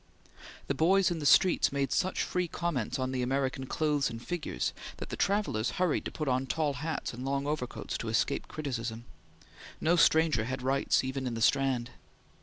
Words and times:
The 0.65 0.73
boys 0.73 1.11
in 1.11 1.19
the 1.19 1.27
streets 1.27 1.71
made 1.71 1.91
such 1.91 2.23
free 2.23 2.47
comments 2.47 2.97
on 2.97 3.11
the 3.11 3.21
American 3.21 3.67
clothes 3.67 4.09
and 4.09 4.19
figures, 4.19 4.73
that 4.97 5.09
the 5.09 5.15
travellers 5.15 5.69
hurried 5.77 6.05
to 6.05 6.11
put 6.11 6.27
on 6.27 6.47
tall 6.47 6.73
hats 6.81 7.13
and 7.13 7.23
long 7.23 7.45
overcoats 7.45 7.99
to 7.99 8.07
escape 8.09 8.47
criticism. 8.47 9.05
No 9.79 9.95
stranger 9.95 10.45
had 10.45 10.63
rights 10.63 11.03
even 11.03 11.27
in 11.27 11.35
the 11.35 11.39
Strand. 11.43 11.91